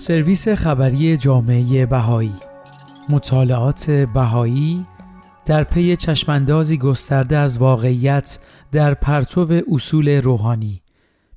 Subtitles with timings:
[0.00, 2.34] سرویس خبری جامعه بهایی.
[3.08, 4.86] مطالعات بهایی
[5.46, 8.38] در پی چشماندازی گسترده از واقعیت
[8.72, 10.82] در پرتو اصول روحانی.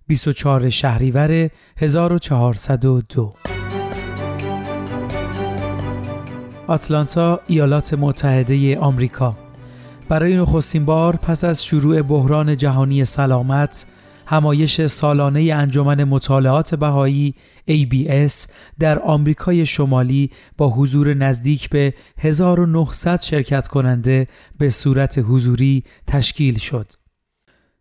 [0.08, 3.34] 24 شهریور 1402
[6.68, 9.38] آتلانتا ایالات متحده آمریکا.
[10.10, 13.86] برای نخستین بار پس از شروع بحران جهانی سلامت
[14.34, 17.36] همایش سالانه انجمن مطالعات بهایی
[17.70, 24.28] ABS در آمریکای شمالی با حضور نزدیک به 1900 شرکت کننده
[24.58, 26.92] به صورت حضوری تشکیل شد.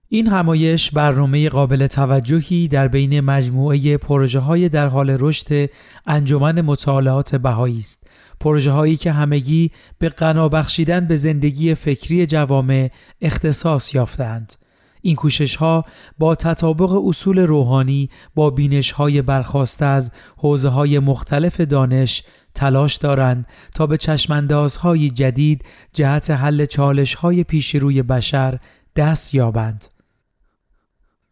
[0.09, 5.71] این همایش برنامه قابل توجهی در بین مجموعه پروژه های در حال رشد
[6.07, 8.07] انجمن مطالعات بهایی است.
[8.41, 12.91] پروژه هایی که همگی به غنا بخشیدن به زندگی فکری جوامع
[13.21, 14.62] اختصاص یافتند.
[15.03, 15.85] این کوشش ها
[16.19, 22.23] با تطابق اصول روحانی با بینش های برخواسته از حوزه های مختلف دانش
[22.55, 28.59] تلاش دارند تا به چشماندازهای جدید جهت حل چالش های پیش روی بشر
[28.97, 29.85] دست یابند.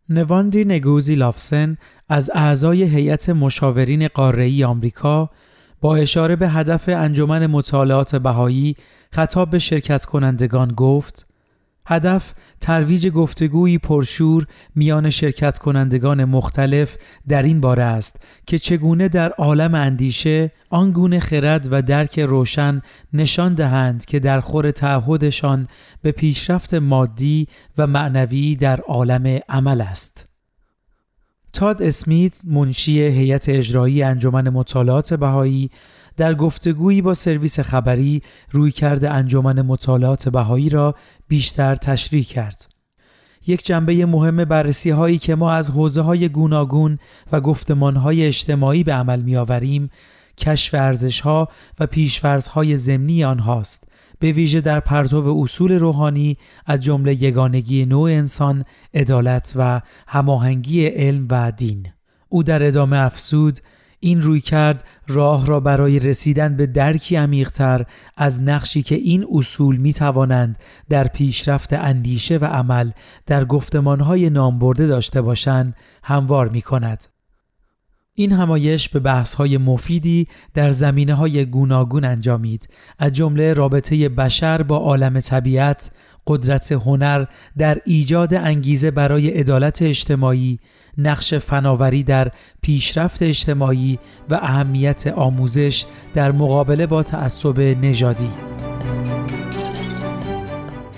[0.09, 1.77] نواندی نگوزی لافسن
[2.09, 5.31] از اعضای هیئت مشاورین قاره‌ای آمریکا
[5.81, 8.77] با اشاره به هدف انجمن مطالعات بهایی
[9.13, 11.30] خطاب به شرکت کنندگان گفت
[11.91, 16.97] هدف ترویج گفتگویی پرشور میان شرکت کنندگان مختلف
[17.29, 23.55] در این باره است که چگونه در عالم اندیشه آنگونه خرد و درک روشن نشان
[23.55, 25.69] دهند که در خور تعهدشان
[26.03, 30.30] به پیشرفت مادی و معنوی در عالم عمل است.
[31.53, 35.71] تاد اسمیت منشی هیئت اجرایی انجمن مطالعات بهایی
[36.17, 40.95] در گفتگویی با سرویس خبری روی کرده انجمن مطالعات بهایی را
[41.29, 42.67] بیشتر تشریح کرد.
[43.47, 46.99] یک جنبه مهم بررسی هایی که ما از حوزه های گوناگون
[47.33, 49.91] و گفتمان های اجتماعی به عمل می آوریم،
[50.39, 51.49] کشف ارزش ها
[51.81, 53.90] و پیشورز های زمینی آنهاست.
[54.21, 56.37] به ویژه در پرتو اصول روحانی
[56.67, 58.65] از جمله یگانگی نوع انسان،
[58.95, 61.87] عدالت و هماهنگی علم و دین.
[62.29, 63.59] او در ادامه افسود
[64.01, 67.85] این روی کرد راه را برای رسیدن به درکی عمیقتر
[68.17, 72.91] از نقشی که این اصول می توانند در پیشرفت اندیشه و عمل
[73.27, 77.20] در گفتمانهای نامبرده داشته باشند هموار می کند.
[78.21, 82.69] این همایش به بحث مفیدی در زمینه های گوناگون انجامید.
[82.99, 85.91] از جمله رابطه بشر با عالم طبیعت
[86.27, 87.25] قدرت هنر
[87.59, 90.59] در ایجاد انگیزه برای عدالت اجتماعی
[90.99, 92.31] نقش فناوری در
[92.63, 93.99] پیشرفت اجتماعی
[94.31, 98.31] و اهمیت آموزش در مقابله با تعصب نژادی.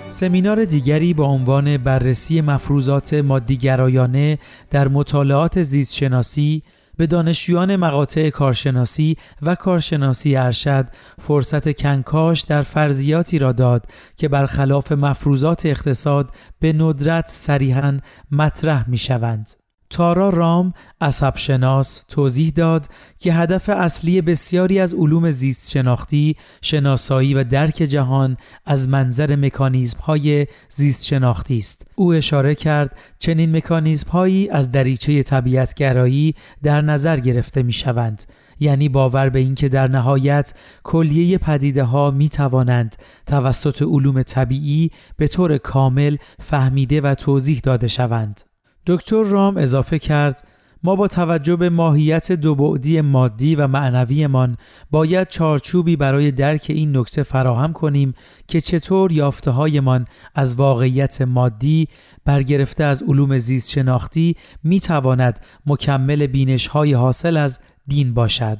[0.07, 4.39] سمینار دیگری با عنوان بررسی مفروضات مادیگرایانه
[4.71, 6.63] در مطالعات زیستشناسی
[6.97, 10.87] به دانشجویان مقاطع کارشناسی و کارشناسی ارشد
[11.19, 13.85] فرصت کنکاش در فرضیاتی را داد
[14.17, 17.97] که برخلاف مفروضات اقتصاد به ندرت صریحا
[18.31, 19.62] مطرح می شوند.
[19.89, 22.87] تارا رام عصب شناس توضیح داد
[23.19, 29.99] که هدف اصلی بسیاری از علوم زیست شناختی شناسایی و درک جهان از منظر مکانیزم
[29.99, 31.87] های زیست شناختی است.
[31.95, 38.23] او اشاره کرد چنین مکانیزم هایی از دریچه طبیعتگرایی در نظر گرفته می شوند
[38.59, 42.95] یعنی باور به اینکه در نهایت کلیه پدیده ها می توانند
[43.27, 48.52] توسط علوم طبیعی به طور کامل فهمیده و توضیح داده شوند.
[48.87, 50.47] دکتر رام اضافه کرد
[50.83, 54.57] ما با توجه به ماهیت دوبعدی مادی و معنویمان
[54.91, 58.13] باید چارچوبی برای درک این نکته فراهم کنیم
[58.47, 61.87] که چطور یافته هایمان از واقعیت مادی
[62.25, 68.57] برگرفته از علوم زیست شناختی می تواند مکمل بینش های حاصل از دین باشد.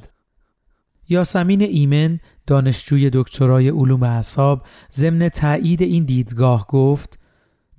[1.08, 4.62] یاسمین ایمن دانشجوی دکترای علوم اعصاب
[4.94, 7.18] ضمن تایید این دیدگاه گفت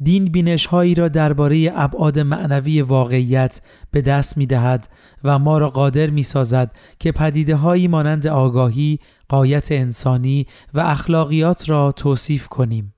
[0.03, 3.61] دین بینش هایی را درباره ابعاد معنوی واقعیت
[3.91, 4.89] به دست می دهد
[5.23, 8.99] و ما را قادر می سازد که پدیده هایی مانند آگاهی،
[9.29, 12.93] قایت انسانی و اخلاقیات را توصیف کنیم.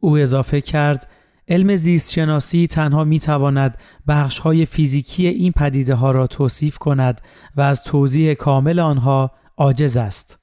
[0.00, 1.08] او اضافه کرد
[1.48, 7.20] علم زیست شناسی تنها می تواند بخش های فیزیکی این پدیده ها را توصیف کند
[7.56, 10.38] و از توضیح کامل آنها عاجز است.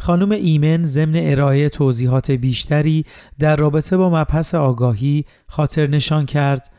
[0.00, 3.04] خانم ایمن ضمن ارائه توضیحات بیشتری
[3.38, 6.70] در رابطه با مبحث آگاهی خاطر نشان کرد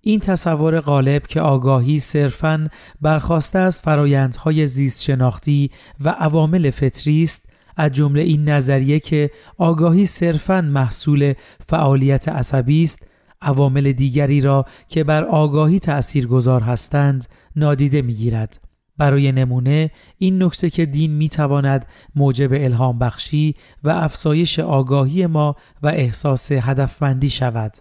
[0.00, 2.68] این تصور غالب که آگاهی صرفاً
[3.00, 5.70] برخواسته از فرایندهای زیست شناختی
[6.00, 11.34] و عوامل فطری است از جمله این نظریه که آگاهی صرفاً محصول
[11.68, 13.06] فعالیت عصبی است
[13.42, 17.26] عوامل دیگری را که بر آگاهی تأثیر گذار هستند
[17.56, 18.69] نادیده می‌گیرد.
[19.00, 23.54] برای نمونه این نکته که دین می تواند موجب الهام بخشی
[23.84, 27.72] و افزایش آگاهی ما و احساس هدفمندی شود.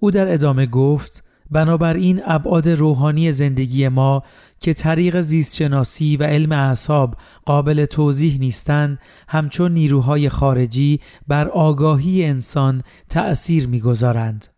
[0.00, 4.22] او در ادامه گفت بنابراین ابعاد روحانی زندگی ما
[4.60, 7.14] که طریق زیستشناسی و علم اعصاب
[7.44, 8.98] قابل توضیح نیستند
[9.28, 14.55] همچون نیروهای خارجی بر آگاهی انسان تأثیر می‌گذارند.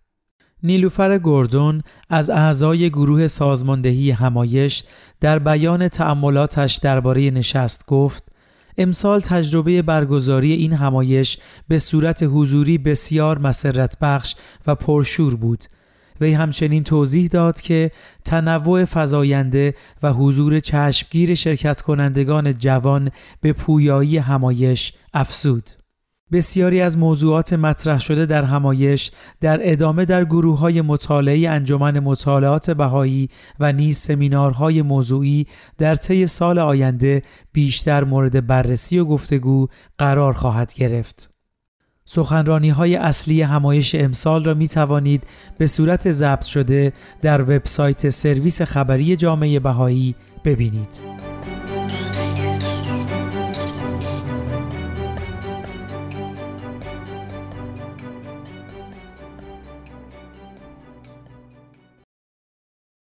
[0.62, 4.84] نیلوفر گردون از اعضای گروه سازماندهی همایش
[5.20, 8.24] در بیان تأملاتش درباره نشست گفت
[8.78, 11.38] امسال تجربه برگزاری این همایش
[11.68, 14.34] به صورت حضوری بسیار مسرت بخش
[14.66, 15.64] و پرشور بود
[16.20, 17.90] وی همچنین توضیح داد که
[18.24, 23.10] تنوع فزاینده و حضور چشمگیر شرکت کنندگان جوان
[23.40, 25.70] به پویایی همایش افزود.
[26.32, 29.10] بسیاری از موضوعات مطرح شده در همایش
[29.40, 33.28] در ادامه در گروه های مطالعه انجمن مطالعات بهایی
[33.60, 35.46] و نیز سمینارهای موضوعی
[35.78, 37.22] در طی سال آینده
[37.52, 41.30] بیشتر مورد بررسی و گفتگو قرار خواهد گرفت.
[42.04, 45.22] سخنرانی های اصلی همایش امسال را می توانید
[45.58, 46.92] به صورت ضبط شده
[47.22, 50.14] در وبسایت سرویس خبری جامعه بهایی
[50.44, 51.07] ببینید.